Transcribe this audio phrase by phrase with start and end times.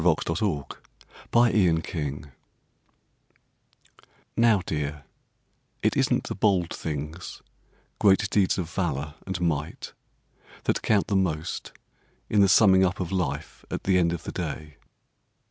[0.03, 0.67] THE THINGS
[1.31, 2.25] THAT COUNT
[4.35, 5.03] NOW, dear,
[5.83, 7.43] it isn't the bold things,
[7.99, 9.93] Great deeds of valour and might,
[10.63, 11.71] That count the most
[12.31, 14.77] in the summing up of life at the end of the day.